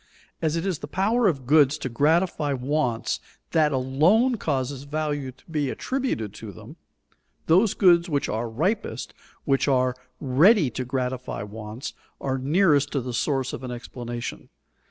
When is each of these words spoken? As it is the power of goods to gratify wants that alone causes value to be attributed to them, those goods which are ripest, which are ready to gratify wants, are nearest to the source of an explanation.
As 0.41 0.55
it 0.55 0.65
is 0.65 0.79
the 0.79 0.87
power 0.87 1.27
of 1.27 1.45
goods 1.45 1.77
to 1.77 1.87
gratify 1.87 2.53
wants 2.53 3.19
that 3.51 3.71
alone 3.71 4.33
causes 4.37 4.81
value 4.81 5.31
to 5.31 5.43
be 5.45 5.69
attributed 5.69 6.33
to 6.33 6.51
them, 6.51 6.75
those 7.45 7.75
goods 7.75 8.09
which 8.09 8.27
are 8.27 8.49
ripest, 8.49 9.13
which 9.45 9.67
are 9.67 9.95
ready 10.19 10.71
to 10.71 10.83
gratify 10.85 11.43
wants, 11.43 11.93
are 12.19 12.39
nearest 12.39 12.89
to 12.93 12.99
the 13.01 13.13
source 13.13 13.53
of 13.53 13.63
an 13.63 13.69
explanation. 13.69 14.49